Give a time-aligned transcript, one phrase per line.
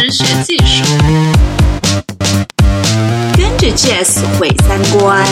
[0.00, 0.82] 识学技术，
[3.36, 5.26] 跟着 Jazz 毁三观，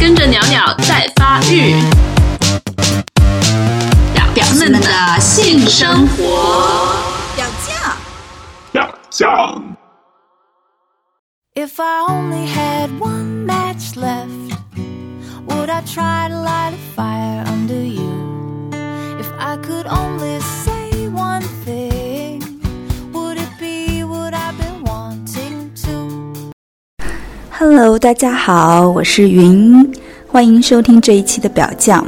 [0.00, 1.80] 跟着鸟鸟在发育，
[4.12, 6.96] 表表们的性生活。
[7.36, 7.96] 表酱。
[8.72, 9.76] 表酱。
[11.54, 14.56] If I only had one match left,
[15.46, 18.70] would I try to light a fire under you?
[19.20, 22.07] If I could only say one thing,
[27.60, 29.92] Hello，大家好，我是云，
[30.28, 32.06] 欢迎收听这一期的表匠。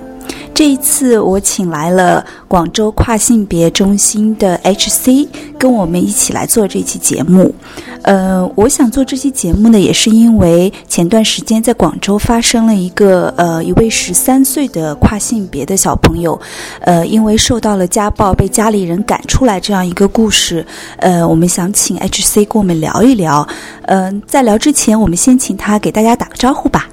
[0.60, 5.26] 这一次我请来了广州跨性别中心的 HC，
[5.58, 7.54] 跟我们一起来做这期节目。
[8.02, 16.38] 呃，我想做这期节目呢，也是因为前段时间在广州发生了一个呃一位十三岁的跨性别的小朋友，
[16.82, 20.62] 呃，因为受到了家暴被家里人赶出来这样一个故事。
[20.98, 23.48] 呃，我们想请 HC 跟我们聊一聊。
[23.86, 26.86] 嗯、在聊之前，我们先请他给大家打个招呼吧。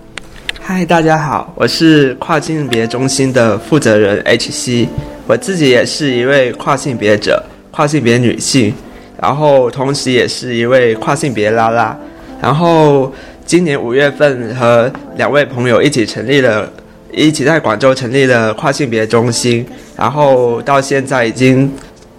[0.69, 4.89] 嗨，大家好，我是跨性别中心的负责人 H C，
[5.25, 8.73] 我自己也是一位跨性别者，跨性别女性，
[9.17, 11.97] 然后同时也是一位跨性别拉拉，
[12.41, 13.09] 然后
[13.45, 16.69] 今年五月份和两位朋友一起成立了，
[17.13, 19.65] 一起在广州成立了跨性别中心，
[19.95, 21.71] 然后到现在已经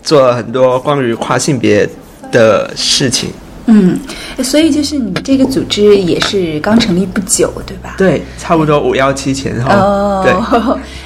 [0.02, 1.86] 做了很多关于跨性别
[2.32, 3.28] 的事情。
[3.70, 4.00] 嗯，
[4.42, 7.94] 所以就是你这个组织也是刚成立不久，对吧？
[7.98, 9.70] 对，差不多五幺七前后。
[9.70, 10.32] 哦，对，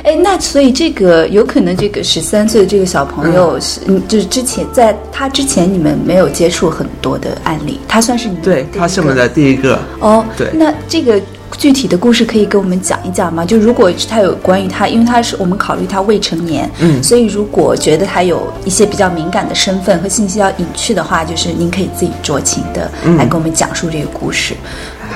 [0.12, 9.78] 哎，那所以这个有可能这个十三岁的这个小朋友是，嗯，就是之前在他之前你们没有接触很多的案例，他算是你们对他是我们的第一个。
[9.98, 11.20] 哦，对那这个
[11.58, 13.44] 具体的故事可以跟我们讲一讲吗？
[13.44, 24.54] 就如果他有关于他，因为他是我们考虑他未成年，嗯所以如果觉得他有一些比较敏感的身份和信息要隐去的话，就是您可以自己酌情的嗯来跟我们讲述这个故事。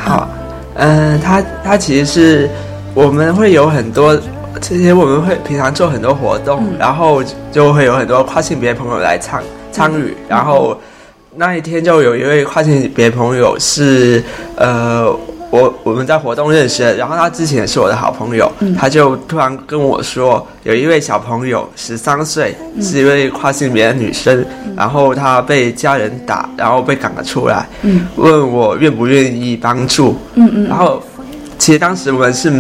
[0.05, 0.29] 好，
[0.75, 2.51] 嗯、他他其实是
[2.95, 4.17] 我们会有很多，
[4.61, 9.43] 其实我们会平常做很多活动，嗯然后就会有很多跨性别朋友来参
[9.73, 10.79] 参与，然后
[11.35, 14.23] 那一天就有一位跨性别朋友是
[14.57, 15.17] 呃。
[15.51, 24.45] 我我们在活动认识，然后他之前也是我的好朋友，他就突然跟我说，有一位小朋友十三岁，是一位跨性别的女生，
[24.77, 28.07] 然后她被家人打，然后被赶了出来，嗯。
[28.17, 30.69] 问我愿不愿意帮助，嗯嗯。
[30.69, 31.03] 然后
[31.59, 32.53] 其实当时我们是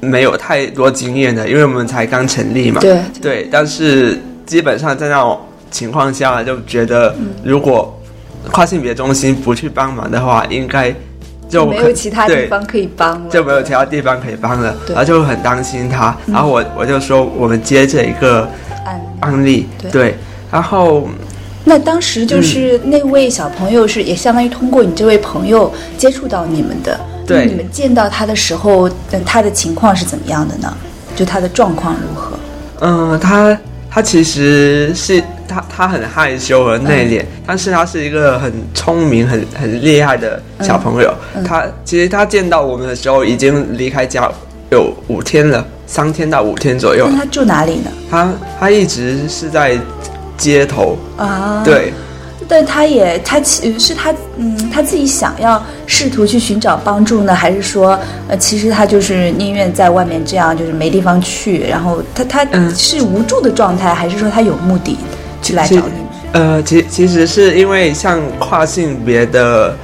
[0.00, 2.80] 没有太多经验的，因为我们才刚成立嘛。
[2.80, 3.00] 对。
[3.20, 5.38] 对，但是基本上在那种
[5.70, 7.30] 情况下，就觉得嗯。
[7.44, 7.92] 如果
[8.50, 10.94] 跨性别中心不去帮忙的话，应该
[11.50, 16.16] 就没有其他地方可以帮了，就没有其他地方可以帮了，然后就很担心他。
[16.26, 18.48] 然后我我就说我们接这一个
[18.86, 19.08] 案例。
[19.20, 20.18] 案例，对对，
[20.50, 21.06] 然后
[21.64, 30.72] 那当时就是嗯那位小朋友是也相当于通过你这位朋友接触到你们的，对那你们见到他的时候，嗯，他的情况是怎么样的呢？
[31.14, 32.38] 就他的状况如何？
[32.80, 33.58] 嗯，他
[33.90, 41.12] 他其实是他他很害羞和内敛，但是他是一个很聪明、很很厉害的小朋友。
[41.44, 44.30] 他其实他见到我们的时候已经离开家
[44.70, 47.18] 有五天了，三天到五天左右那。
[47.18, 47.90] 他住哪里呢？
[48.08, 49.76] 他他一直是在
[50.36, 51.92] 街头，啊，，对
[52.50, 64.98] 但他也他其是他嗯他自己想要试图去寻找帮助呢，还是说呃其实他就是宁愿在外面这样就是没地方去，然后他他嗯是无助的状态，还是说他有目的
[65.40, 65.82] 去来找其你？
[66.32, 69.74] 呃，其其实是因为像跨性别的。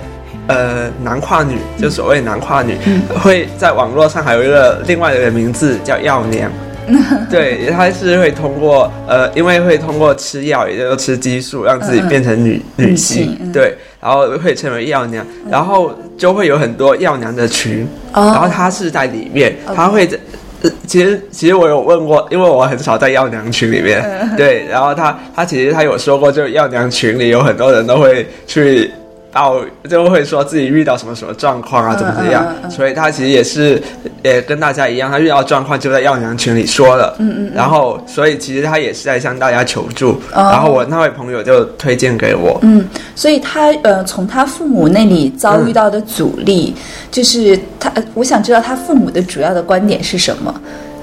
[0.48, 2.78] 呃，男跨女就所谓男跨女，
[3.20, 6.48] 会在网络上还有一个另外的一个名字叫药娘，
[7.30, 13.52] 对，它是会通过呃，因为会通过吃药，也就是吃激素，让自己变成女、女女性，嗯。
[13.52, 18.24] 对，然后会成为药娘，然后就会有很多药娘的群，哦。
[18.32, 20.16] 然后她是在里面她会在。
[20.62, 24.36] 呃其实，其实我有问过，因为我很少在药娘群里面，嗯。
[24.36, 28.90] 对，然后他他其实他有说过，就药娘群里有很多人都会去
[29.36, 32.42] 报，就会说自己遇到什么什么状况啊，怎么怎么样。
[32.48, 33.80] 嗯嗯嗯，所以他其实也是
[34.22, 42.82] 也跟大家一样，他遇到状况就在药娘群里说了，嗯嗯，然后所以其实他也是在向大家求助，然后我那位朋友就推荐给我，嗯，
[43.14, 46.74] 所以他呃，从他父母那里遭遇到的阻力，
[47.10, 50.54] 就是他，呃我想知道他父母的主要的观点是什么。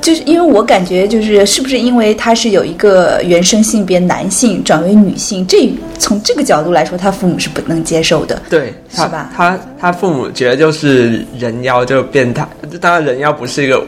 [0.04, 8.42] 就是因为我感觉，就是是不是因为他是有一个原生性别男性转为女性，这从这个角度来说，他父母是不能接受的。
[8.50, 12.46] 对，是吧他他父母觉得就是人妖就变态，
[12.82, 13.82] 当然人妖不是一个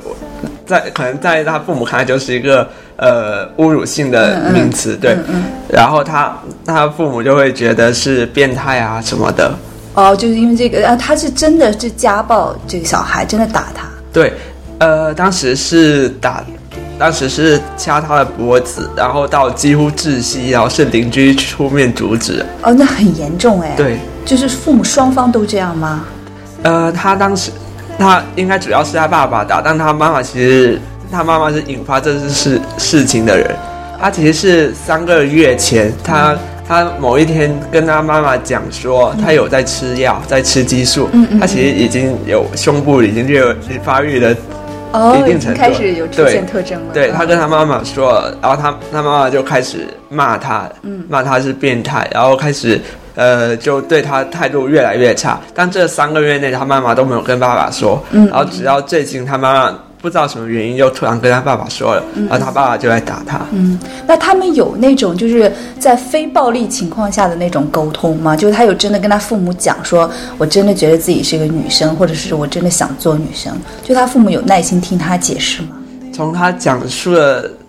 [0.65, 2.65] 在可能在他父母看来就是一个
[2.95, 5.17] 呃侮辱性的名词，对。
[5.69, 9.53] 然后他他父母就会觉得是变态啊什么的，
[9.95, 13.85] 哦，就是因为这个啊，他是真的是家暴这个小孩，真的打他。
[14.13, 14.31] 对，
[14.79, 16.43] 呃，当时是打，
[16.99, 22.45] 当时是掐他的脖子，然后到几乎窒息，然后是邻居出面阻止。
[22.61, 23.73] 哦，那很严重哎。
[23.77, 26.03] 对，就是父母双方都这样吗？
[26.63, 27.51] 呃，他当时
[27.97, 30.79] 他应该主要是他爸爸打，但他妈妈其实
[31.11, 33.55] 他妈妈是引发这次事事情的人。
[33.97, 36.35] 他其实是三个月前，他
[36.67, 41.07] 他某一天跟他妈妈讲说，他有在吃药，在吃激素。
[41.13, 44.35] 嗯嗯他其实已经有胸部已经略有发育了
[45.15, 46.93] 一定程度经开始有出对现特征了。
[46.93, 50.69] 对嗯他跟他妈妈说，然后他他妈妈就开始骂他，
[51.09, 52.79] 骂他是变态，然后开始
[53.15, 55.39] 呃就对他态度越来越差。
[55.53, 63.41] 但这三个月内，他妈妈都没有跟爸爸说，然后直到最近，他妈妈不知道什么原因，又突然跟他爸爸说了，然后他爸爸就来打他。
[63.51, 68.35] 嗯，那他们有那种就是在非暴力情况下的那种沟通吗？
[68.35, 70.07] 就是他有真的跟他父母讲说，
[70.37, 73.51] 我真的觉得自己是个女生，或者是我真的想做女生，
[73.83, 75.69] 就他父母有耐心听他解释吗？
[76.13, 77.64] 从他讲述的情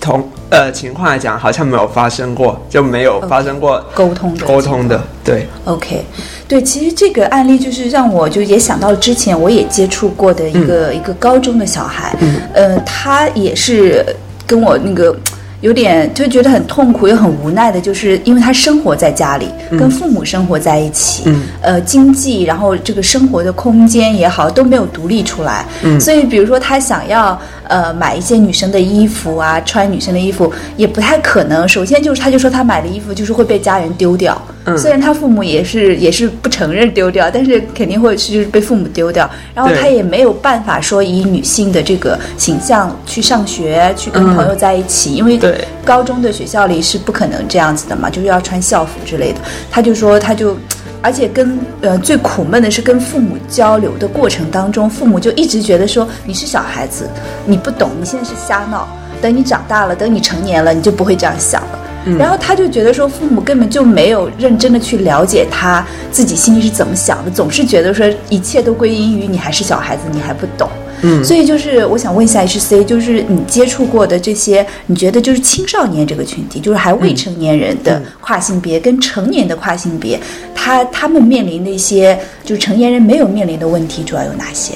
[0.00, 5.46] 同呃情况来讲，好像没有发生过，就没有发生过沟通的沟通的，对。
[5.64, 6.04] OK，
[6.48, 14.04] 对，其实这个案例就是让我就也想到了之前我也接触过的一个、一个高中的小孩，嗯，呃，他也是
[14.46, 15.16] 跟我那个。
[15.62, 21.44] 有点就觉得很痛苦又很无奈的，就是因为他生活在家里，跟父母生活在一起，嗯。
[21.62, 25.98] 呃，经济然后这个生活的空间也好都没有独立出来，嗯。
[25.98, 31.66] 所以比如说他想要呃买一些女生的衣服啊，穿女生的衣服也不太可能。
[31.68, 39.28] 首先就是他就说他买的衣服就是会被家人丢掉，嗯虽然他父母也是也是不承认丢掉，但是肯定会是就是被父母丢掉。
[39.54, 49.38] 然后他也没有办法说以女性的这个形象去上学，去跟朋友在一起，因为对高中的学校里是不可能这样子的嘛，就是要穿校服之类的。
[49.70, 50.56] 他就说他就。
[51.06, 57.08] 而且跟呃最苦闷的是跟父母交流的过程当中，父母就一直觉得说你是小孩子，
[57.44, 58.88] 你不懂，你现在是瞎闹。
[59.22, 61.78] 等你长大了，等你成年了，你就不会这样想了。
[62.18, 70.68] 然后他就觉得说，父母根本就没有认真的去了解他自己心里是怎么想的，总是觉得说一切都归因于你还是小孩子，你还不懂。
[71.02, 80.18] 嗯所以就是我想问一下 H C，就是你接触过的这些，你觉得就是青少年这个群体，就是还未成年人的跨性别跟成年的跨性别，
[80.54, 84.74] 他他们面临的一些就是成年人没有面临的问题，主要有哪些？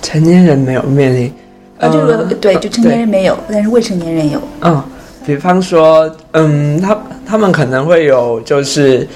[0.00, 1.32] 成年人没有面临，
[1.78, 4.40] 啊，就是呃对，就成年人没有，但是未成年人有。
[4.62, 4.82] 嗯，
[5.26, 9.06] 比方说，嗯，他他们可能会有就是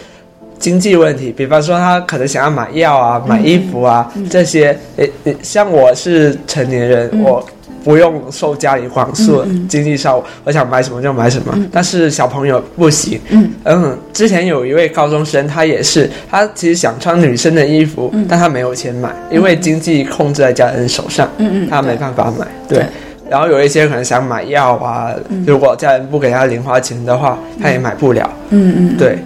[0.63, 4.79] 经济问题，比方说他可能想要买药啊、买衣服啊、这些。
[4.97, 7.45] 诶、诶像我是成年人，我
[7.83, 11.53] 不用受家里管束，经济上我想买什么就买什么。
[11.73, 13.21] 但是小朋友不行。
[13.31, 21.29] 嗯嗯，之前有一位高中生，他也是，他其实想穿女生的衣服，但他没有钱买，因为经济控制在家人手上，
[21.69, 22.47] 他没办法买。
[22.69, 22.79] 对。
[22.79, 22.87] 对
[23.31, 25.11] 然后有一些可能想买药啊，
[25.47, 28.31] 如果家人不给他零花钱的话，他也买不了。
[28.51, 29.19] 嗯嗯，对，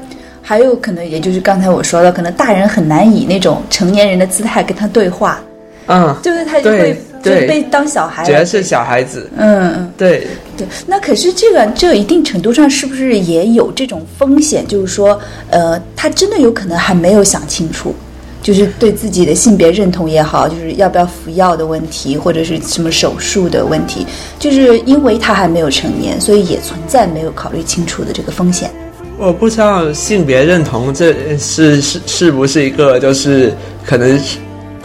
[0.48, 5.40] 还有可能也就是刚才我说的，可能大人很难以那种成年人的姿态跟他对话，
[5.88, 9.28] 嗯，就是他就会被当小孩来觉得是小孩子。
[9.36, 9.92] 嗯嗯。
[9.96, 10.24] 对，
[10.56, 14.64] 对，那可是这个这一定程度上是不是也有这种风险？
[14.68, 17.92] 就是说，呃，他真的有可能还没有想清楚，
[18.40, 24.06] 就是对自己的性别认同也好，就是要不要服药的问题，或者是什么手术的问题，
[24.38, 28.70] 就是因为他还没有成年，所以也存在没有考虑清楚的这个风险。
[29.18, 33.52] 我不知道性别认同这是是是不是一个就是
[33.84, 34.18] 可能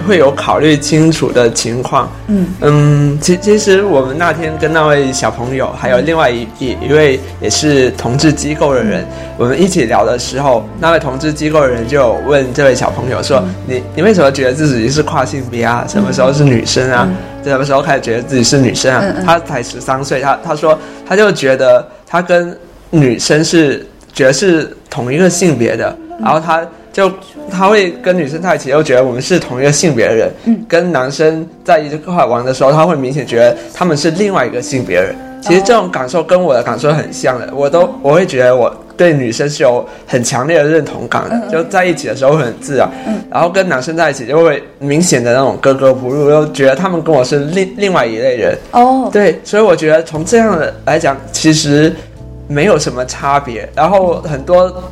[0.08, 2.10] 会有考虑清楚的情况。
[2.28, 9.06] 嗯嗯，其其实我们那天跟那位小朋友，还有另外一一一位也是同志机构的人，
[9.38, 15.86] 我们一起聊的时候，那位同志机构的人就有问这位小朋友说：“你你为什么觉得自己是跨性别啊？
[15.88, 17.08] 什么时候是女生啊？
[17.44, 22.58] 什么时候开始觉得自己是女生啊？”他才十三岁，他他说他就觉得他跟
[22.90, 27.12] 女生是觉得是同一个性别的，然后他就
[27.50, 30.32] 他会跟女生在一起，又觉得我们是同一个性别的人。
[30.46, 35.14] 嗯跟男生在一块玩的时候，他会明显觉得他们是另外一个性别人。
[35.42, 42.88] 其实这种感受跟我的感受很像的，我都我会觉得我对女生是有很强烈的认同感的，就在一起的时候会很自然。
[43.32, 48.56] 然后跟男生在一起就会明显的那种格格不入，又觉得他们跟我是另另外一类人。
[48.72, 51.92] 哦，对，所以我觉得从这样的来讲，其实
[52.52, 54.84] 没有什么差别，然后很多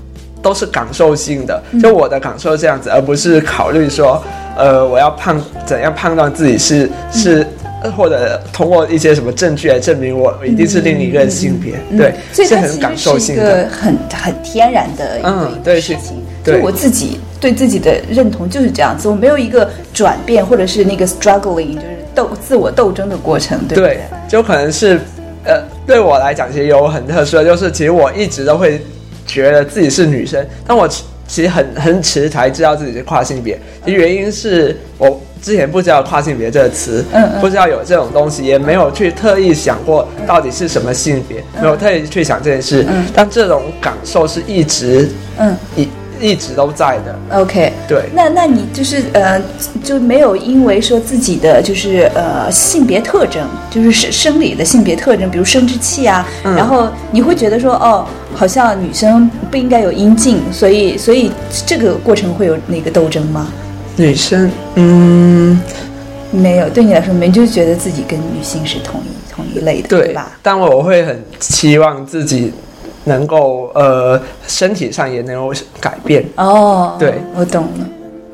[0.41, 4.23] 都是感受性的，就我的感受这样子，而不是考虑说，
[4.57, 5.35] 呃，我要判
[5.65, 7.45] 怎样判断自己是是
[7.83, 13.67] 呃或者通过一些什么证据来证明我一定是另一个性别，对，嗯所以是很感受性的。
[13.69, 16.23] 很很天然的一个、事情。
[16.41, 23.99] 对就我自己对自己的认同就是这样子，我没有一个转变或者是那个 struggling，就是斗自我斗争的过程，对不对，
[24.29, 25.01] 就可能是，
[25.45, 28.81] 呃，对我来讲，其实有很特殊的，就是其实我一直都会
[29.25, 33.59] 觉得自己是女生，但我其其实很很迟才知道自己是跨性别。
[33.85, 42.85] 其实原因是我之前不知道跨性别这个词，嗯嗯不知道有这种东西，也没有去特意想过到底是什么性别，没有特意去想这件事。
[42.89, 45.87] 嗯但这种感受是一直嗯一
[46.19, 47.39] 一直都在的。
[47.39, 47.71] ，OK。
[47.87, 49.41] 对，那那你就是呃，
[49.83, 61.31] 就没有因为说自己的就是呃性别特征，就是生生理的性别特征，比如生殖器啊，嗯然后你会觉得说哦，好像女生不应该有阴茎，所以所以
[61.65, 63.47] 这个过程会有那个斗争吗？
[63.95, 65.59] 女生，嗯，
[66.31, 70.31] 没有，对你来说没，你就觉得自己跟女性是同一同一类的，对对吧？
[70.41, 72.53] 但我会很期望自己
[73.09, 75.51] 能够呃身体上也能够
[75.81, 76.23] 改变。
[76.37, 77.89] 哦，对，我懂了。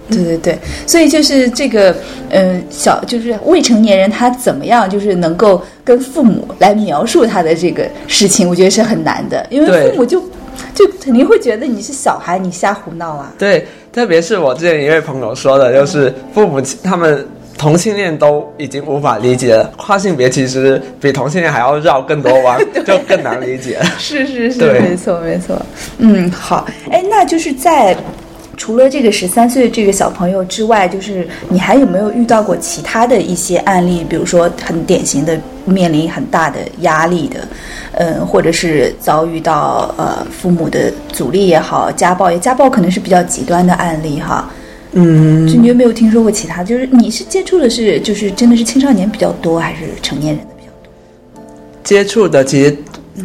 [0.07, 1.95] 对对对，所以就是这个，
[2.29, 10.21] 呃、小就是未成年人他怎么样，就是能够跟父母来描述他的这个事情，我觉得是很难的，因为父母就
[10.75, 13.33] 就肯定会觉得你是小孩，你瞎胡闹啊。
[13.39, 23.85] 对，特别是我之前一位朋友说的，就是父母亲他们同性恋都已经无法理解了，跨性别其实比同性恋还要绕更多弯， 就更难理解 了。
[23.97, 25.59] 是是是，对没错没错。
[25.97, 27.95] 嗯，好，哎，那就是在
[28.57, 34.05] 除了这个十三岁的这个小朋友之外，就是你还有没有遇到过其他的一些案例？
[34.07, 37.39] 比如说很典型的面临很大的压力的，
[37.93, 44.49] 嗯，或者是遭遇到呃父母的阻力也好，家暴也家暴可能是比较极端的案例哈。
[44.97, 46.63] 嗯，就你有没有听说过其他？
[46.63, 51.43] 就是你是接触的是就是真的是青少年比较多，还是成年人的比较多？
[51.83, 52.77] 接触的其实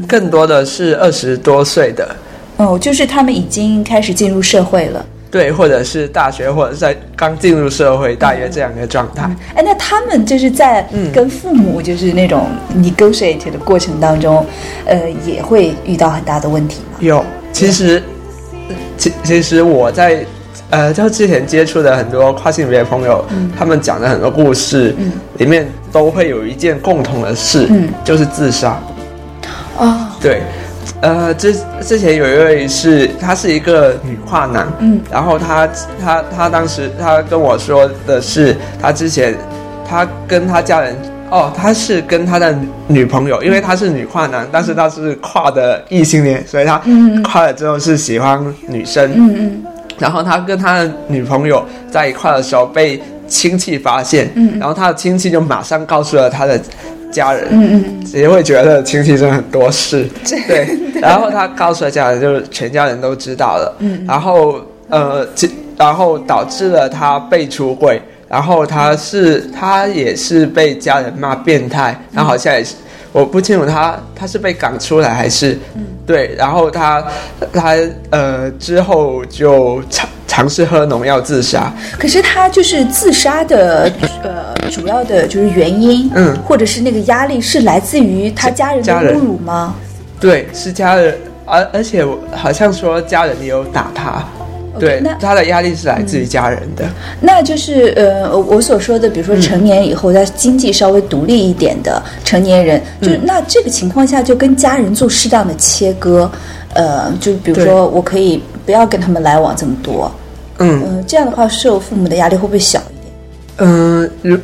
[0.07, 2.15] 更多的是二十多岁的，
[2.57, 5.07] 哦，就是他们已经开始进入社会了。
[5.31, 9.31] 对，或者是大学，或者是在刚进入社会，大约这样一个状态。
[9.55, 14.45] 哎，那他们就是在嗯跟父母就是那种 negotiate 的过程当中，
[14.87, 16.99] 呃，也会遇到很大的问题吗？
[16.99, 18.03] 有，其实，
[18.99, 20.27] 其其实我在
[20.69, 23.25] 呃，就之前接触的很多跨性别朋友，
[23.59, 24.95] 他们讲的很多故事，
[25.39, 28.79] 里面都会有一件共同的事，嗯就是自杀。
[29.79, 30.43] 哦，对，
[31.01, 35.69] 呃，之之前有一位是，她是一个女跨男，嗯，然后她
[36.05, 39.35] 她她当时她跟我说的是，她之前
[39.89, 40.95] 她跟她家人。
[41.33, 42.53] 哦，他是跟他的
[42.89, 49.09] 女朋友，因为他是女跨男，但是他是跨的异性恋，所以他嗯跨了之后是喜欢女生。
[49.15, 49.65] 嗯嗯
[50.01, 56.61] 然后他跟他的女朋友在一块的时候被亲戚发现，嗯然后他的亲戚就马上告诉了他的
[57.13, 60.09] 家人，嗯嗯也会觉得亲戚真的很多事，
[60.49, 60.67] 对。
[61.01, 72.75] 然后他告诉了家人，就是全家人都知道了，嗯然后呃，其然后导致了他被出轨，然后他是他也是被家人骂变态，然后好像也是。
[73.13, 75.59] 我不清楚他他是被赶出来还是，
[76.07, 77.05] 对，然后他
[77.53, 77.77] 他
[78.11, 81.99] 呃之后就尝尝试喝农药自杀，嗯。
[81.99, 83.91] 可是他就是自杀的
[84.23, 89.75] 呃主要的就是原因，嗯或者是那个压力是来自于他家人的侮辱吗？
[90.21, 94.23] 对，是家人，而而且我好像说家人也有打他，
[94.79, 96.85] 对那，他的压力是来自于家人的。
[97.21, 106.31] 那就是呃，我所说的，比如说成年以后，他经济稍微独立一点的成年人，就是那这个情况下就跟家人做适当的切割，
[106.75, 110.11] 呃，就比如说我可以不要跟他们来往这么多，
[110.59, 113.15] 嗯嗯、这样的话受父母的压力会不会小一点？
[113.59, 114.39] 嗯，如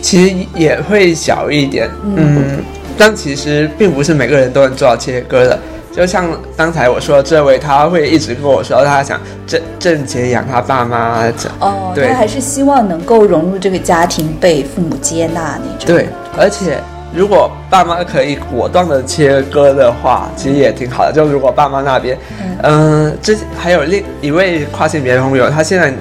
[0.00, 2.62] 其实也会小一点，嗯，
[2.96, 5.58] 但其实并不是每个人都能做到切割的。
[5.94, 6.24] 就像
[6.56, 15.86] 刚才我说的这位，他会一直跟我说，他想挣挣钱养他爸妈，这哦，对他还是希望能够融入这个家庭，被父母接纳那种。
[15.86, 16.08] 对，
[16.38, 16.78] 而且
[17.14, 21.12] 如果爸妈可以果断的切割的话，其实也挺好的。
[21.12, 22.16] 就如果爸妈那边，
[22.62, 25.92] 嗯、之还有另一位跨性别朋友，他现在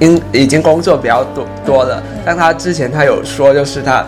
[0.00, 4.04] 因已经工作比较多多了，但他之前他有说，就是他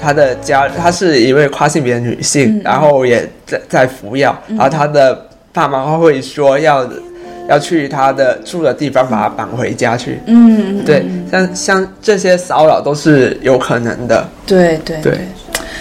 [0.00, 6.88] 他的家，她是一位跨性别女性，然后也在在服药，然后她的爸妈会说要
[7.48, 10.18] 要去他的住的地方把他绑回家去。
[10.26, 14.26] 嗯，嗯，对，像像这些骚扰都是有可能的。
[14.44, 15.00] 对对。
[15.00, 15.18] 对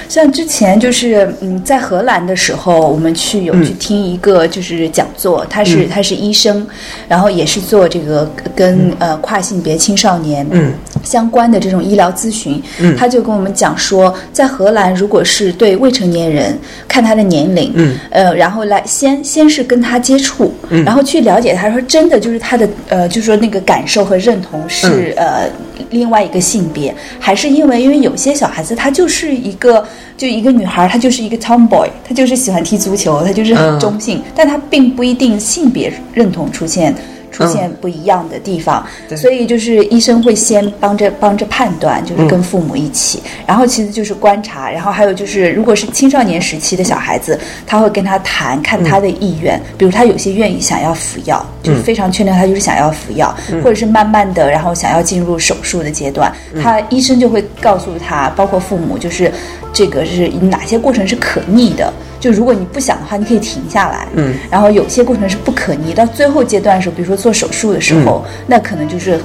[0.07, 6.65] 像之前就是嗯，在荷兰的时候，我们去有去听一个就是讲座，他是、他是医生，
[7.07, 10.73] 然后也是做这个跟、呃跨性别青少年嗯。
[11.03, 12.95] 相关的这种医疗咨询，嗯。
[12.95, 16.57] 他就跟我们讲说，在荷兰如果是对未成年人
[16.87, 17.97] 看他的年龄，嗯。
[18.09, 20.53] 呃，然后来先先是跟他接触，
[20.85, 25.49] 然后去了解他说真的就是他的呃，就是说那个感受和认同是、呃
[25.89, 29.85] 另外一个性别，还是因为因为有些小孩子他就是一个
[30.17, 36.93] 就一个女孩，她就是一个 tomboy，她就是喜欢踢足球，她就是很嗯中性，但她并不一定性别认同出现。
[37.35, 39.17] 出现不一样的地方，对。
[39.17, 47.37] 所以就是医生会先帮着帮着判断，就是跟父母一起，然后其实就是观察，然后还有就是如果是青少年时期的小孩子，
[47.67, 56.31] 他会跟他谈，看他的意愿，比如他有些愿意想要服药，就是非常确定他就是想要服药，或者是慢慢的，然后想要进入手术的阶段，
[56.63, 59.29] 他医生就会告诉他，包括父母，就是
[59.73, 61.91] 这个是哪些过程是可逆的。
[62.25, 64.07] 就如果你不想的话，你可以停下来。
[64.15, 69.19] 嗯，然后有些过程是不可逆，到最后阶段的时候，比如说做手术的时候，那可能就是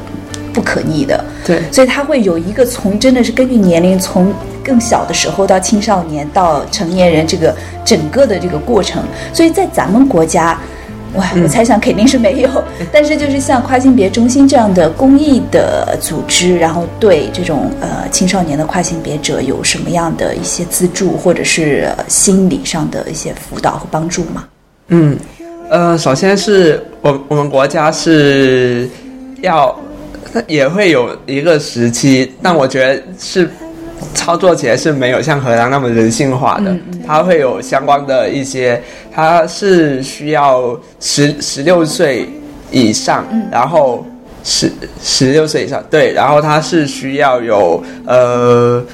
[0.52, 1.24] 不可逆的。
[1.46, 4.30] 对所以它会有一个从真的是根据年龄，从
[4.62, 9.02] 更小的时候到青少年到成年人这个整个的这个过程。
[9.32, 10.48] 所以在咱们国家。
[10.50, 10.58] 哇，
[11.12, 12.48] 我猜想肯定是没有，
[12.92, 24.44] 但是就是像跨性别中心这样的公益的组织，然后对这种呃青少年的跨性别者有什么样的一些资助，或者是、呃心理上的一些辅导和帮助吗？
[24.88, 25.16] 嗯，
[25.68, 28.88] 呃，首先是我我们国家是
[29.40, 29.74] 要
[30.46, 33.50] 也会有一个时期，但我觉得是
[34.14, 36.76] 操作起来是没有像荷兰那么人性化的，
[37.06, 38.80] 它会有相关的一些，
[39.12, 42.28] 它是需要十十六岁
[42.70, 44.06] 以上，然后
[44.44, 44.70] 十
[45.02, 48.84] 十六岁以上，对，然后它是需要有呃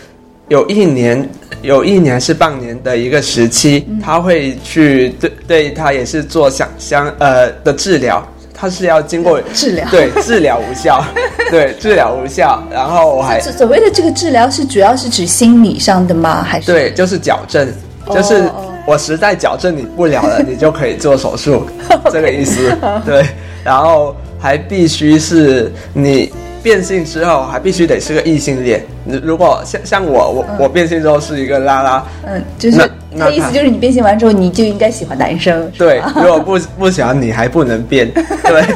[0.48, 1.28] 有一年
[1.62, 8.24] 有一年是半年的一个时期，他会去对对他也是做相相呃的治疗，
[8.56, 9.86] 他是要经过治疗。
[9.90, 11.04] 对治疗无效，
[11.50, 16.42] 对治疗无效，然后我还所所谓的这个治疗是主要是指心理上的吗？
[16.42, 16.72] 还是？
[16.72, 17.68] 对就是矫正，
[18.10, 18.72] 就是哦。
[18.86, 21.66] 我实在矫正你不了了，你就可以做手术，
[22.10, 22.72] 这个意思。
[23.04, 23.26] 对，
[23.64, 28.82] 然后还必须是你变性之后还必须得是个异性恋。
[29.04, 38.10] 你如果像像我，我、我变性之后是一个拉拉，嗯，就是那意思就是你变性完之后你就应该喜欢男生，是对， 如果不不喜欢你还不能变，
[38.44, 38.64] 对。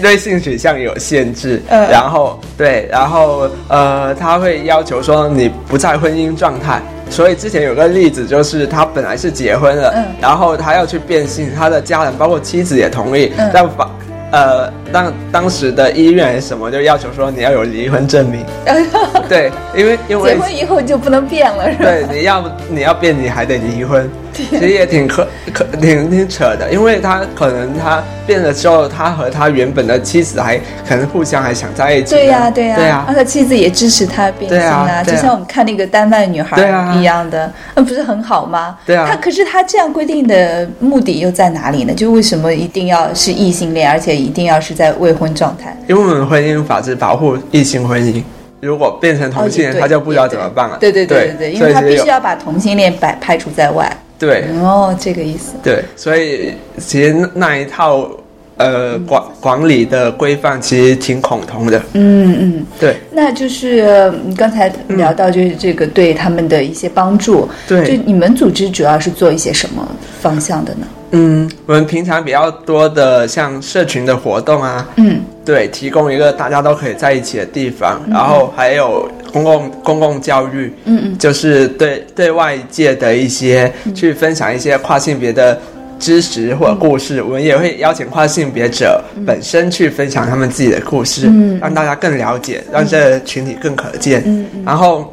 [0.00, 1.86] 对性取向有限制，嗯。
[1.90, 10.04] 然后对，然后呃，他会要求说你不在婚姻状态，所以之前有个例子就是他本来是结婚了，嗯。
[10.22, 13.50] 然后他要去变性，他的家人包括妻子也同意，嗯。
[13.52, 13.90] 但法
[14.32, 16.70] 呃当当时的医院还是什么？
[16.70, 18.44] 就要求说你要有离婚证明，
[19.28, 21.84] 对，因为因为结婚以后就不能变了，是吧？
[21.84, 30.56] 对，你要你要变，你还得离婚，其实也挺可可挺挺扯的，因为他可能他变了之后，他和他原本的妻子还
[30.88, 32.10] 可能互相还想在一起。
[32.14, 36.56] 对呀、对呀、对呀、而且妻子也支持他变性对啊啊就像我们看那个丹麦女孩
[36.96, 38.78] 一样的，那、不是很好吗？
[38.86, 41.92] 对啊他可是他这样规定的目的又在哪里呢？
[41.92, 45.76] 就为什么一定要是异性恋，而且一定要是在未婚状态？
[45.88, 48.22] 因为我们婚姻法制保护异性婚姻，
[48.60, 50.78] 如果变成同性恋，哦他就不知道怎么办了。
[50.78, 53.90] 对对对对对，因为他必须要把同性恋摆排除在外。
[54.18, 55.54] 对哦，这个意思。
[55.62, 58.08] 对，所以其实那那一套
[58.56, 61.78] 呃管管理的规范其实挺恐同的。
[61.94, 62.96] 嗯嗯，对。
[63.12, 67.48] 那就是呃你刚才聊到就是这个对他们的一些帮助。
[67.66, 67.84] 对。
[67.86, 69.86] 就你们组织主要是做一些什么
[70.20, 70.86] 方向的呢？
[71.16, 75.20] 嗯，我们平常比较多的像社群的活动啊，嗯。
[75.44, 81.18] 对，提供一个大家都可以在一起的地方，然后还有公共公共教育，嗯嗯。
[81.18, 85.60] 就是对对外界的一些、去分享一些跨性别的
[85.98, 94.22] 知识或者故事，我们也会邀请跨性别者本身去分享他们自己的故事，嗯让大家更了解，让这个群体更可见。
[94.26, 95.12] 嗯然后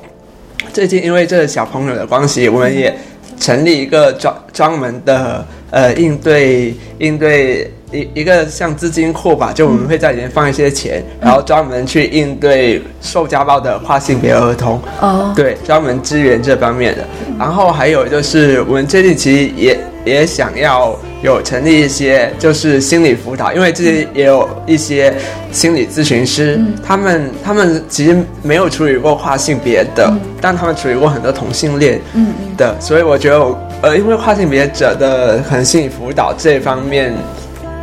[0.74, 2.96] 最近因为这个小朋友的关系，我们也
[3.39, 14.80] 成立一个专专门的呃应对应对一一个像资金库吧，就我们会在里面放一些钱，然后专门去应对受家暴的跨性别儿童。
[15.02, 17.06] 哦对，专门支援这方面的。
[17.38, 25.14] 然后还有就是，我们最近其实也也想要有成立一些就是心理辅导，因为这些也有一些
[25.52, 37.14] 心理咨询师，他们他们其实没有处理过跨性别的，但他们处理过很多同性恋嗯的，所以我觉得我呃，因为跨性别者的可能心理辅导这方面。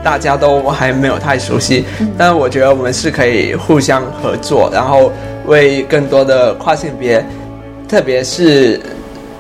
[0.01, 1.85] 大家都还没有太熟悉，
[2.17, 5.13] 但我觉得我们是可以互相合作，然后
[5.45, 7.23] 为更多的跨性别
[7.89, 8.81] 特别是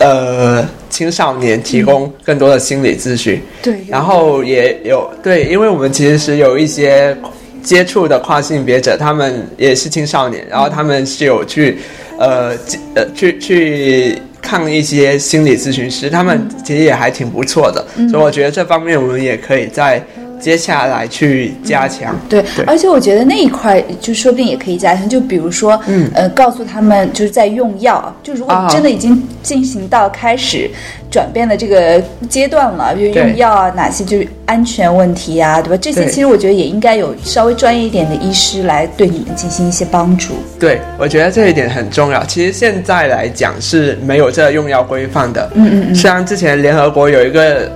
[0.00, 3.40] 呃青少年提供更多的心理咨询。
[3.62, 3.76] 对。
[3.88, 7.16] 然后也有对，因为我们其实有一些
[7.62, 11.78] 接触的跨性别者，他们也是青少年，然后他们是有去
[12.18, 12.56] 呃
[12.94, 20.02] 呃去去看一些心理咨询师，他们其实也还挺不错的，所以我觉得这方面我们也可以在
[20.40, 22.14] 接下来去加强。
[22.28, 30.70] 对对，而且我觉得那一块就说不定也可以加强，就比如说，嗯，呃，告诉他们就是在用药，就如果啊真的已经进行到开始
[31.10, 35.78] 转变的这个阶段了，就对用药啊，哪些就是安全问题呀、对吧？
[35.80, 40.34] 这些其实我觉得也应该有稍微专业一点的医师来对你们进行一些帮助。
[40.58, 42.24] 对，我觉得这一点很重要。
[42.24, 45.50] 其实现在来讲是没有这个用药规范的。
[45.54, 45.94] 嗯嗯嗯。
[45.94, 47.70] 虽然之前联合国有一个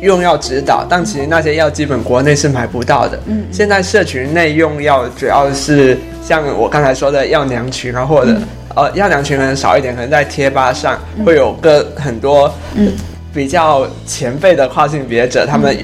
[0.00, 3.18] 用药指导，但其实那些药基本国内是买不到的。
[3.26, 3.44] 嗯。
[3.52, 8.36] 现在社群内用药主要是像我刚才说的药娘群啊，或者、
[8.74, 12.92] 呃药娘群可能少一点，可能在贴吧上会有个很多嗯
[13.34, 15.76] 比较前辈的跨性别者，他们。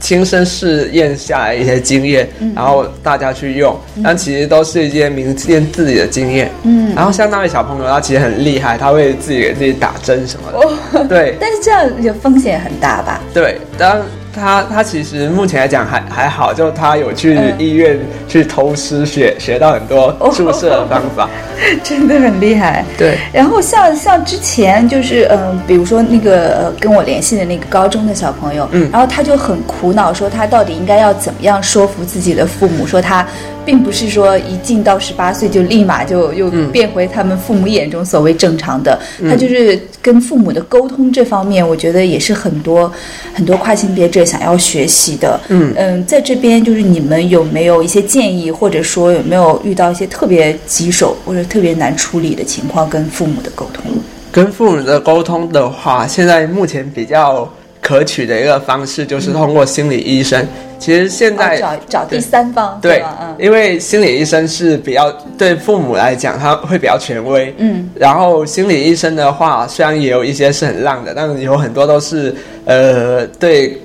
[0.00, 6.50] 亲身试验下来一些经验，然后大家去用，但其实都是一些明验自己的经验。
[6.64, 11.04] 嗯，然后像那位小朋友，他其实很厉害，他会自己给自己打针什么的。
[11.06, 13.20] 对但是这样有风险很大吧？
[13.32, 14.00] 对，当
[14.34, 21.28] 他他其实目前来讲还还好，就他有去嗯医院去偷师学学到很多注射的方法。
[21.84, 22.84] 真的很厉害。
[22.96, 33.26] 对，然后像像之前就是嗯、呃比如说那个呃跟我联系的那个高中的小朋友，嗯然后他就很苦恼，说他到底应该要怎么样说服自己的父母，说他
[33.70, 42.92] 并不是说一进到十八岁就立马就又嗯变回他们父母眼中所谓正常的，他就是跟父母的沟通这方面，我觉得也是很多
[43.32, 45.38] 很多跨性别者想要学习的。
[45.50, 53.84] 嗯嗯，在这边就是你们有没有一些建议，或者说有没有遇到一些特别棘手或者特别难处理的情况，跟父母的沟通？
[54.32, 57.48] 跟父母的沟通的话，现在目前比较
[57.80, 60.44] 可取的一个方式就是通过心理医生。
[60.80, 63.04] 其实现在、哦找找第三方，对
[63.38, 67.54] 因为心理医生是比较对父母来讲，他会比较权威。
[67.58, 73.78] 嗯，然后心理医生的话，虽然也有一些是很浪的，但有很多都是呃对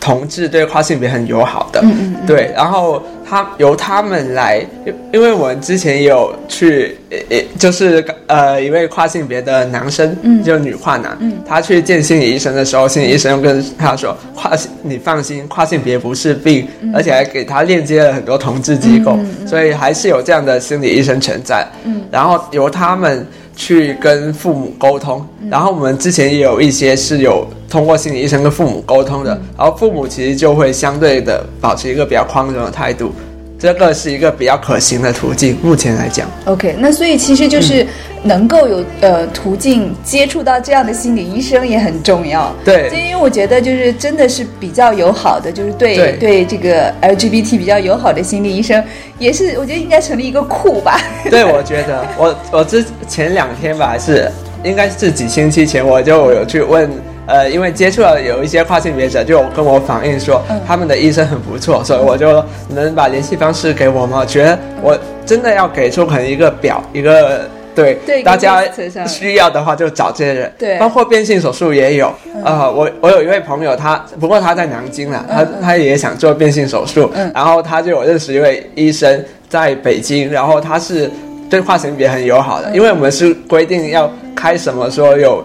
[0.00, 1.80] 同志、对跨性别很友好的。
[1.82, 2.26] 嗯嗯嗯。
[2.26, 10.42] 对，然后他由他们来，因因为我们之前也有去，呃，呃就是呃一位跨性别的男生，嗯。
[10.42, 11.32] 就女跨男，嗯。
[11.46, 21.66] 他去见心理医生的时候，心理医生跟他说，跨性你放心，跨性别不是病，而且还给他链接了很多同志机构，所以还是有这样的心理医生存在。
[21.84, 23.26] 嗯，然后由他们
[23.60, 25.50] 去跟父母沟通，嗯。
[25.50, 29.24] 然后我们之前也有一些是有通过心理医生跟父母沟通嗯。
[29.24, 33.12] 的，然后父母其实就会相对的保持一个比较宽容的态度，
[33.60, 35.56] 这个是一个比较可行的途径。
[35.62, 37.86] 目前来讲，OK，那所以其实就是
[38.22, 42.54] 能够有、呃途径接触到这样的心理医生也很重要。
[42.64, 48.82] 对就因为我觉得就是真的是比较友好的，就是对对这个 LGBT 比较友好的心理医生，
[49.18, 50.98] 也是我觉得应该成立一个库吧。
[51.30, 54.26] 对，我觉得我我之前两天吧，是
[54.64, 56.90] 应该是几星期前，我就有去问。
[57.30, 60.60] 呃，因为接触了有一些跨性别者，就跟我反映说，嗯。
[60.66, 64.18] 他们的医生很不错，所以我就能把联系方式给我吗？
[64.20, 68.62] 我觉得我真的要给出可能一个表，一个对对大家
[69.06, 70.78] 需要的话就找这些人，对。
[70.78, 72.12] 包括变性手术也有。
[72.44, 77.30] 呃，我我有一位朋友，他不过他在南京了，他他也想做变性手术，嗯。
[77.32, 81.08] 然后他就有认识一位医生在北京，然后他是
[81.48, 85.44] 对跨性别很友好的，因为我们是规定要开什么说有。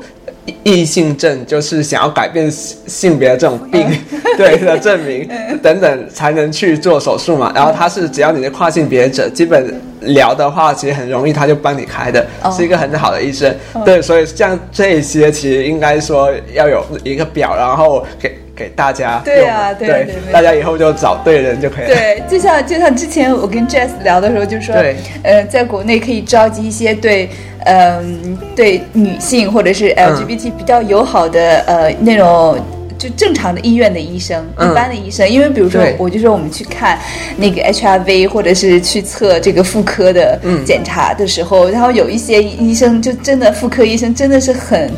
[0.64, 3.88] 异性症就是想要改变性性别的这种病，
[4.38, 5.28] 对的证明
[5.62, 7.52] 等等才能去做手术嘛。
[7.56, 13.54] 然后他是只要你是跨性别者，基本聊的话其实很容易，他就帮你开的，哦是一个很好的医生。
[13.84, 21.94] 对，所以像这些其实应该说要有一个表，然后给给大家对啊对大家以后就找对人就可以了。
[21.94, 27.30] 对，就像就像之前我跟 Jess 聊的时候，就说，对呃，在国内可以召集一些对，
[27.66, 32.58] 嗯、对女性或者是嗯 LGBT 比较友好的、呃那种。
[32.98, 36.98] 就正常的医院的医生，嗯一般的医生，因为比如说，我就说我们去看
[37.36, 44.90] 那个 HIV，或者是去测这个妇科的嗯检查的时候，然后有一些医生就真的妇科医生真的是很。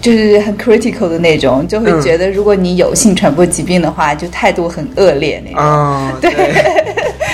[0.00, 5.60] 就是很 critical 的那种，就会嗯觉得如果你有性传播疾病的话，就态度很恶劣那种。
[5.60, 6.30] 啊、 对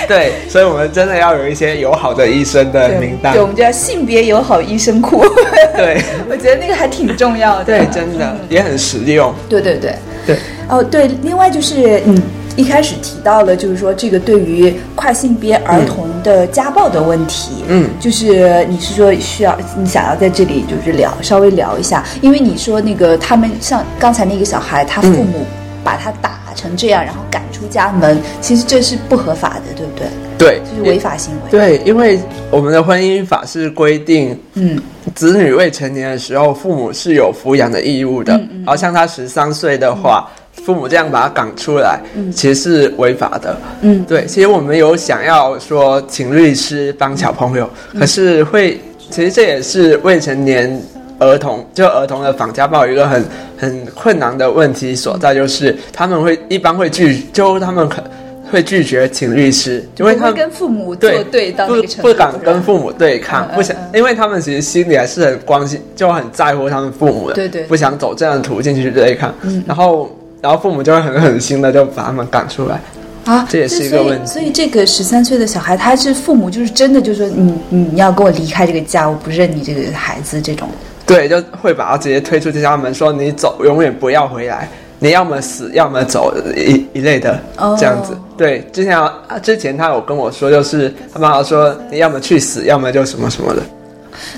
[0.07, 3.41] 对，所以我们真的要有一些友好的医生的名单对，。
[3.41, 5.23] 我们叫性别友好医生库。
[5.75, 7.63] 对 我觉得那个还挺重要的。
[7.65, 9.33] 对，真的也很实用。
[9.49, 9.93] 对对对。
[10.25, 10.35] 对，
[10.67, 12.19] 哦，对，另外就是你
[12.55, 25.45] 一开始提到了，就是说这个对于跨性别儿童的家暴的问题，嗯就是你是说需要你想要在这里就是聊稍微聊一下，因为你说那个他们像刚才那个小孩，他父母
[25.83, 30.07] 把他打成这样，然后赶出家门，其实这是不合法的，对不对？
[30.37, 31.51] 对，这是违法行为。
[31.51, 32.19] 对，因为
[32.51, 34.77] 我们的婚姻法是规定，嗯，
[35.13, 38.33] 子女未成年的时候，父母是有抚养的义务的。
[38.33, 40.27] 嗯然后像他十三岁的话，
[40.65, 42.31] 父母这样把他赶出来，嗯。
[42.31, 43.55] 其实是违法的。
[43.81, 44.03] 嗯。
[44.05, 47.99] 对，其实我们有想要说请律师帮小朋友，嗯。
[47.99, 50.81] 可是会，其实这也是未成年。
[51.17, 53.23] 儿童就儿童的反家暴有一个很
[53.57, 58.03] 很困难的问题所在，就是他们会一般会拒，就他们可
[58.51, 67.63] 会拒绝请律师，因为他跟父母作对对到不不敢跟父母对抗，嗯不想嗯，因为他们其实心里还是很关心，就很在乎他们父母的，对对。
[67.63, 69.33] 不想走这样的途径去对抗，
[69.65, 70.13] 然后
[70.45, 72.79] 然后父母就会很狠心的就把他们赶出来，
[73.25, 80.69] 啊，这也是一个问题所以这个十三岁的小孩，他是父母就是真的就说你你要跟我离开这个家，我不认你这个孩子这种。
[81.03, 88.15] 对，就会把他直接推出这家门，说你走永远不要回来，你要么死，要么走一一类的哦这样子。
[88.37, 93.63] 对，之前啊之前他有跟我说，就是他妈妈说你要么去死，要么就什么什么的。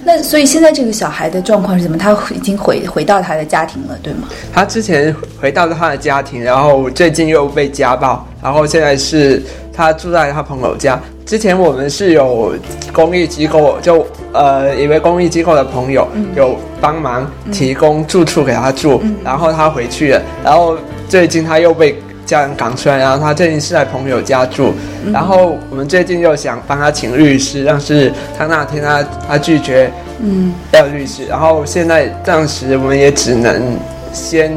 [0.04, 1.98] 那所以现在这个小孩的状况是怎么？
[1.98, 4.28] 他已经回回到他的家庭了，对吗？
[4.54, 9.42] 他之前回到了他的家庭，然后最近又被家暴，然后现在是
[9.74, 11.00] 他住在他朋友家。
[11.26, 12.54] 之前我们是有
[12.94, 20.78] 公益机构，就呃一位公益机构的朋友、有帮忙提供住处给他住，然后他回去了，然后
[21.10, 24.74] 最近他又被家人赶出来，然后他最近是在朋友家住，
[25.12, 33.78] 然后我们最近又想帮他请律师，但是他那天他他拒绝，嗯，要律师，然后现在暂时我们也只能
[34.14, 34.52] 先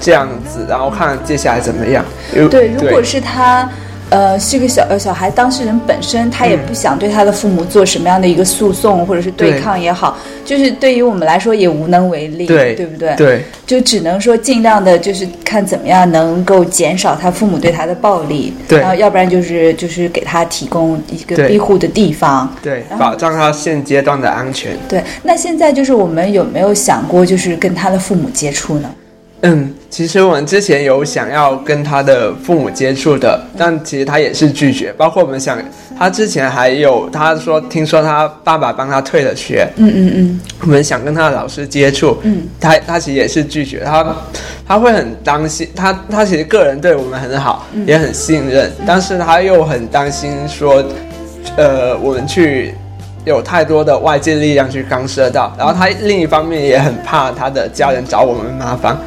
[0.00, 2.04] 这样子，然后看接下来怎么样。
[2.34, 3.68] 因对，如果是他。
[4.08, 13.14] 呃，是个小呃小孩当事人本身，他也不想对他的父母做什么样的一个诉讼或者是对抗也好，就是对于我们来说也无能为力，对对不对？
[13.16, 24.76] 对就只能说尽量的，就是看怎么样能够减少他父母对他的暴力，对然后要不然就是就是给他提供一个庇护的地方，对，保障他现阶段的安全。
[24.88, 25.02] 对。
[25.24, 28.88] 那现在就是我们有没有想过，就是跟他的父母接触呢？
[29.42, 34.92] 嗯，其实我们之前有想要跟他的父母接触的，但其实他也是拒绝。
[34.92, 35.58] 包括我们想，
[35.98, 44.16] 他之前还有他说，听说他爸爸帮他退了学，嗯嗯嗯，我们想跟他的老师接触，嗯，他他其实也是拒绝，他
[44.66, 47.86] 他会很担心，他他其实个人对我们很好，嗯。
[47.86, 50.84] 也很信任，但是他又很担心说，
[51.56, 52.74] 呃，我们去
[53.24, 58.98] 有太多的外界力量去干涉到，然后他另一方面也很怕他的家人找我们麻烦，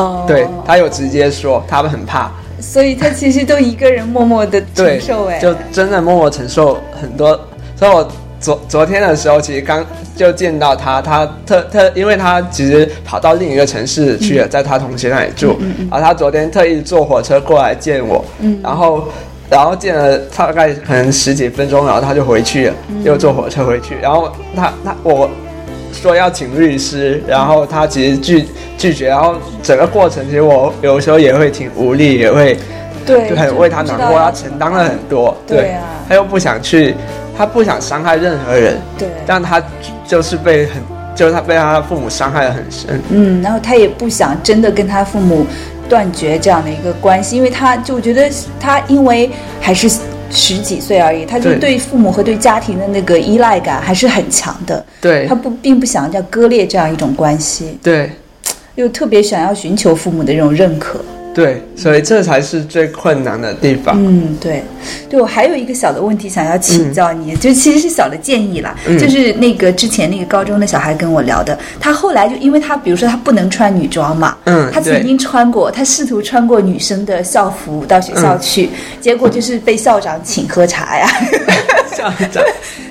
[0.00, 7.38] 哦，对他有直接说他们很怕，所以他其实都一个人默默的承受，哎，就真的默默承受很多。
[7.76, 8.08] 所以我
[8.40, 9.84] 昨昨天的时候，其实刚
[10.16, 15.58] 就见到他，他特特，因为他其实跑到另一个城市去了，在他同学那里住，
[15.90, 18.24] 然后他昨天特意坐火车过来见我，
[18.62, 19.04] 然后。
[19.50, 23.96] 然后见了大概可能十几分钟，然后他就回去了，又坐火车回去。
[24.00, 25.28] 然后他他我
[25.92, 28.46] 说要请律师，然后他其实拒
[28.78, 32.56] 拒绝，然后整个过程其实我有时候也会挺无力，也会
[33.06, 35.82] 对，就很为他难过，他承担了很多，对啊。
[36.08, 36.94] 他又不想去，
[37.36, 39.62] 他不想伤害任何人，对，但他
[40.06, 40.82] 就是被很，
[41.14, 45.46] 就是他被他父母伤害的很深，嗯，然后他也不想真的跟他父母
[45.88, 49.88] 断绝这样的一个关系，因为他就觉得他因为还是
[50.30, 51.58] 十几岁而已，他就对。
[51.58, 55.26] 对父母和对家庭的那个依赖感还是很强的，对。
[55.26, 58.10] 他不并不想要割裂这样一种关系，对。
[58.76, 61.00] 又特别想要寻求父母的这种认可。
[61.32, 63.94] 对，所以这才是最困难的地方。
[63.96, 64.62] 嗯，对，
[65.08, 68.98] 对我还有一个小的问题想要请教你，就其实是小的建议啦，嗯。
[68.98, 78.68] 就是那个之前那个高中的小孩跟我聊的，他后来就因为他比如说他不能穿女装嘛，嗯他曾经穿过，他试图穿过女生的校服到学校去，
[79.00, 81.06] 结果就是被校长请喝茶呀。
[81.96, 82.42] 校长，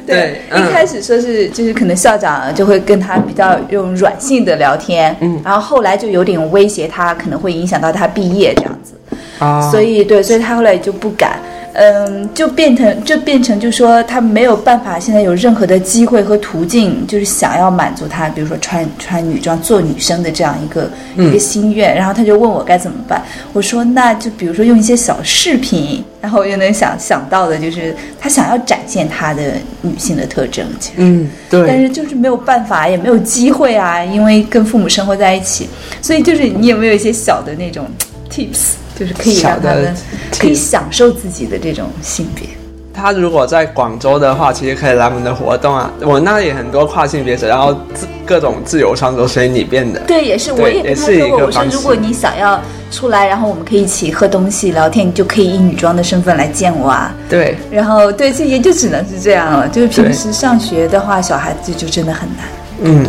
[0.09, 0.65] 对，嗯。
[0.65, 8.93] 一开始说是就是可能校长就会跟他比较用软性的聊天，嗯，然后后来就有点威胁他，可能会影响到他毕业这样子。
[9.39, 11.39] 啊，所以对，所以他后来就不敢，
[11.73, 30.95] 嗯，就变成就变成就说他没有办法，现在有任何的机会和途径，就是想要满足他，比如说穿穿女装做女生的这样一个、一个心愿，然后他就问我该怎么办，我说那就比如说用一些小饰品，然后我就能想想到的就是他想要展现他的女性的特征，其实。
[30.97, 35.69] 嗯，对，但是就是没有办法，也没有机会啊，因为跟父母生活在一起，
[36.01, 37.85] 所以就是你有没有一些小的那种
[38.29, 39.95] tips，就是可以让他们
[40.37, 42.49] 可以享受自己的这种性别。
[42.93, 45.89] 他如果在广州的话，其实可以来我们的活动啊。
[46.01, 50.01] 我那里很多跨性别者，然后自各种自由穿着随你变的。
[50.01, 52.59] 对，也是，我也跟他也是一说过，我说如果你想要
[52.91, 57.15] 出来，然后我们可以一起喝东西、聊天，你就可以以女装的身份来见我啊。
[57.29, 59.69] 对然后对，这也就只能是这样了。
[59.69, 62.45] 就是平时上学的话，小孩子就真的很难。
[62.81, 63.05] 嗯，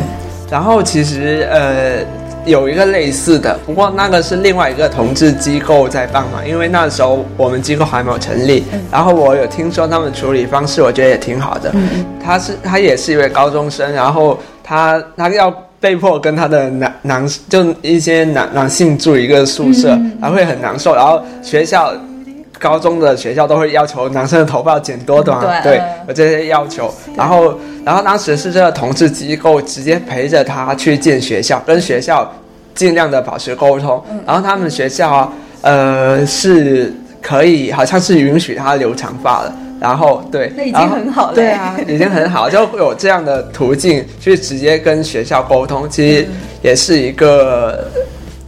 [0.48, 2.04] 然后其实呃
[2.46, 8.64] 有一个类似的，不过那个是另外一个同志机构在帮忙，因为那时候我们机构还没有成立。
[8.90, 11.72] 然后我有听说他们处理方式，我觉得也挺好的。
[12.22, 15.54] 他是他也是一位高中生，然后他他要。
[15.80, 20.94] 被迫跟他的男男就一些男男性住一个宿舍，他会很难受。
[20.94, 21.90] 然后学校
[22.60, 26.92] 高中的学校都会要求男生的头发剪多短，对有这些要求。
[27.16, 32.30] 然后，然后当时是这个同志机构直接陪着他去见学校，跟学校
[32.74, 34.04] 尽量的保持沟通。
[34.10, 39.52] 嗯然后他们学校啊，呃，是可以，好像是允许他留长发的。
[39.80, 46.28] 然后对，那已经很好了对啊，已经很好，就有这样的途径去直接跟学校沟通，其实
[46.60, 47.88] 也是一个。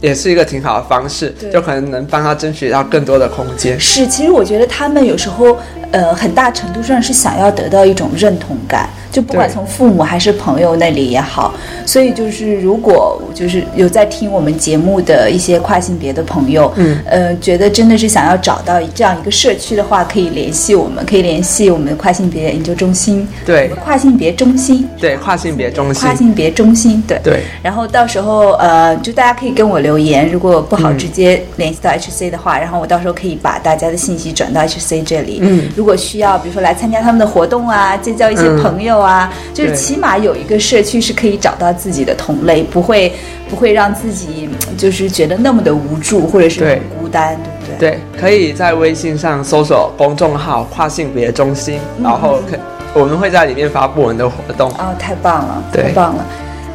[0.03, 3.79] 也是一个挺好的方式，就可能能帮他争取到更多的空间。
[3.79, 5.57] 是，其实我觉得他们有时候，
[5.91, 11.53] 呃，很大程度上是想要得到一种认同感，就不管从父母还是朋友那里也好。
[11.85, 23.69] 所以就是，如果就是有在听我们节目的一些跨性别的朋友，嗯，呃，觉得真的是想要找到这样一个社区的话，可以联系我们，可以联系我们的跨性别研究中心，对。
[23.81, 26.03] 跨性别中心，对，跨性别中心。
[26.03, 27.17] 跨，性别中心，对。
[27.23, 27.43] 对。
[27.61, 35.39] 然后到时候呃，就大家可以跟我留言，如果不好嗯直接联系到 HC 的话，然后我到时候可以把大家的信息转到 HC 这里。
[35.41, 43.11] 嗯如果需要，比如说来参加他们的活动啊，结交一些嗯朋友啊，就是起码有一个社区是可以找到自己的同类，不会
[43.49, 47.89] 不会让自己嗯就是觉得那么的无助或者是很孤单，对不对？
[47.91, 52.57] 对，可以在微信上搜索公众号“跨性别中心”，然后可
[52.99, 54.69] 我们会在里面发布我们的活动。
[54.71, 56.25] 哦，太棒了，太棒了。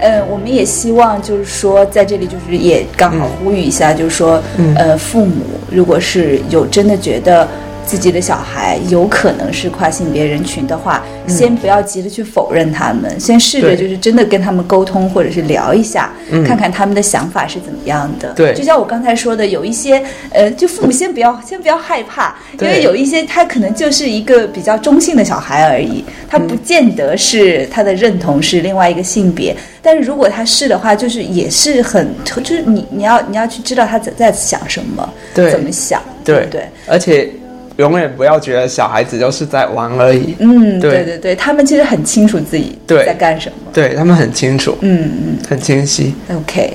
[0.00, 4.74] 呃，我们也希望就是说，在这里就是也刚好呼吁一下，就是说，嗯。
[4.76, 7.46] 呃，父母如果是有真的觉得
[7.84, 18.32] 自己的小孩有可能是跨性别人群的话，先不要急着去否认他们，先试着就是真的跟他们沟通，或者是聊一下，嗯看看他们的想法是怎么样的。
[18.34, 29.54] 对就像我刚才说的，有一些呃，就父母先不要先不要害怕，因为有一些他可能就是一个比较中性的小孩而已，他不见得是他的认同是另外一个性别。
[29.80, 36.68] 但是如果他是的话，就是也是很，就是你你要你要去知道他在在想什么，对怎么想，对不对？
[36.86, 37.30] 而且
[37.78, 43.70] 永远不要觉得小孩子就是在玩而已，嗯，对对对对，他们其实很清楚自己在干什么。
[43.72, 45.38] 对他们很清楚，嗯嗯。
[45.48, 46.12] 很清晰。
[46.34, 46.72] OK，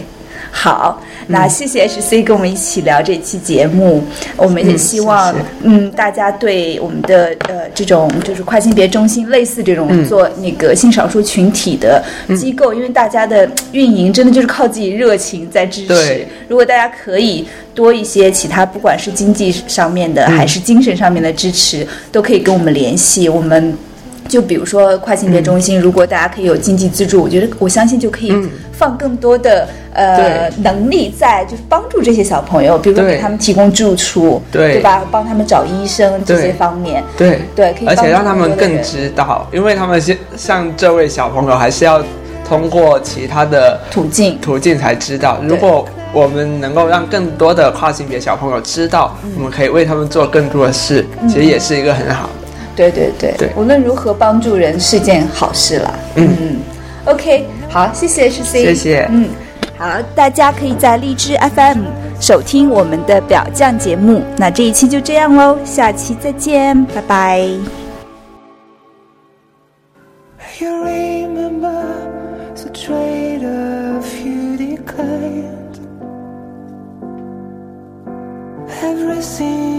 [0.55, 4.03] 好，那谢谢 HC 跟我们一起聊这期节目。
[4.37, 12.01] 我们也嗯希望，嗯，大家对我们的呃这种就是跨性别中心类似这种嗯做那个性少数群体的
[12.37, 16.27] 机构，因为大家的运营真的就是靠自己热情在支持对。
[16.47, 23.27] 如果大家可以多一些其他，不管是经济上面的、嗯还是精神上面的支持，都可以跟我们联系。
[23.27, 23.75] 我们。
[24.33, 35.03] 就比如说跨性别中心，如果大家可以有经济资助，我觉得我相信就可以嗯放更多的呃能力在，就是帮助这些小朋友，比如说给他们提供住处，对吧？
[35.11, 42.03] 帮他们找医生这些方面，对对可以而且让他们更知道，因为他们像像这位小朋友，还是要
[42.43, 44.39] 通过其他的途径。
[44.41, 45.37] 途径才知道。
[45.43, 52.42] 如果我们能够让更多的跨性别小朋友知道，嗯我们可以为他们做更多的事，其实也是一个很好的。
[52.75, 55.93] 对对对，对无论如何帮助人是件好事啦。
[56.15, 56.59] 嗯嗯
[57.05, 59.29] OK，好，谢谢 HC，谢谢嗯，
[59.77, 61.83] 好，大家可以在荔枝 FM
[62.19, 64.21] 收听我们的表酱节目。
[64.37, 67.39] 那这一期就这样喽，下期再见，拜拜。
[70.59, 71.83] You remember
[72.55, 75.79] the trade-off you declined.
[78.81, 79.72] Everything